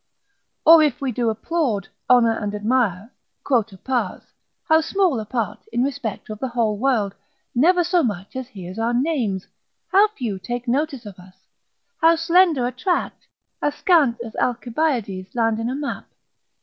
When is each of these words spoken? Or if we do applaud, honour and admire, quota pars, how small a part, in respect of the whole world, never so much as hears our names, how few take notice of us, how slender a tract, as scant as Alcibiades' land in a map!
Or 0.65 0.81
if 0.81 0.99
we 0.99 1.11
do 1.11 1.29
applaud, 1.29 1.87
honour 2.09 2.35
and 2.35 2.55
admire, 2.55 3.11
quota 3.43 3.77
pars, 3.77 4.23
how 4.67 4.81
small 4.81 5.19
a 5.19 5.27
part, 5.27 5.63
in 5.71 5.83
respect 5.83 6.31
of 6.31 6.39
the 6.39 6.47
whole 6.47 6.75
world, 6.79 7.13
never 7.53 7.83
so 7.83 8.01
much 8.01 8.35
as 8.35 8.47
hears 8.47 8.79
our 8.79 8.95
names, 8.95 9.45
how 9.91 10.07
few 10.07 10.39
take 10.39 10.67
notice 10.67 11.05
of 11.05 11.19
us, 11.19 11.35
how 12.01 12.15
slender 12.15 12.65
a 12.65 12.71
tract, 12.71 13.27
as 13.61 13.75
scant 13.75 14.17
as 14.25 14.35
Alcibiades' 14.37 15.35
land 15.35 15.59
in 15.59 15.69
a 15.69 15.75
map! 15.75 16.07